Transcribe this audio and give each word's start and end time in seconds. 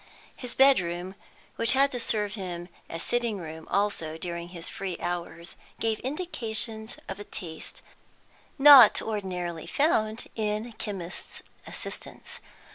His 0.35 0.55
bed 0.55 0.79
room, 0.79 1.13
which 1.57 1.73
had 1.73 1.91
to 1.91 1.99
serve 1.99 2.33
him 2.33 2.69
as 2.89 3.03
sitting 3.03 3.37
room 3.37 3.67
also 3.69 4.17
during 4.17 4.49
his 4.49 4.67
free 4.67 4.97
hours, 4.99 5.55
gave 5.79 5.99
indications 5.99 6.97
of 7.07 7.19
a 7.19 7.23
taste 7.23 7.83
not 8.57 8.99
ordinarily 9.03 9.67
found 9.67 10.27
in 10.35 10.71
chemists' 10.79 11.43
assistants. 11.67 12.41